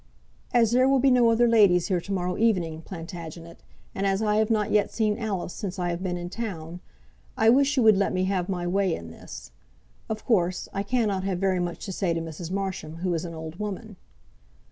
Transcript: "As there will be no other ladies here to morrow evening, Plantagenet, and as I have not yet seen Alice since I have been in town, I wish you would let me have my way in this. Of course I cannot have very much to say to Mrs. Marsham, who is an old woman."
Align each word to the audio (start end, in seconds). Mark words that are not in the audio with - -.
"As 0.51 0.71
there 0.71 0.89
will 0.89 0.97
be 0.97 1.11
no 1.11 1.29
other 1.29 1.47
ladies 1.47 1.89
here 1.89 2.01
to 2.01 2.11
morrow 2.11 2.35
evening, 2.35 2.81
Plantagenet, 2.81 3.59
and 3.93 4.07
as 4.07 4.23
I 4.23 4.37
have 4.37 4.49
not 4.49 4.71
yet 4.71 4.89
seen 4.91 5.19
Alice 5.19 5.53
since 5.53 5.77
I 5.77 5.89
have 5.89 6.01
been 6.01 6.17
in 6.17 6.27
town, 6.27 6.79
I 7.37 7.49
wish 7.51 7.77
you 7.77 7.83
would 7.83 7.97
let 7.99 8.11
me 8.11 8.23
have 8.23 8.49
my 8.49 8.65
way 8.65 8.95
in 8.95 9.11
this. 9.11 9.51
Of 10.09 10.25
course 10.25 10.67
I 10.73 10.81
cannot 10.81 11.23
have 11.25 11.37
very 11.37 11.59
much 11.59 11.85
to 11.85 11.91
say 11.91 12.15
to 12.15 12.19
Mrs. 12.19 12.49
Marsham, 12.49 12.95
who 13.03 13.13
is 13.13 13.25
an 13.25 13.35
old 13.35 13.57
woman." 13.57 13.95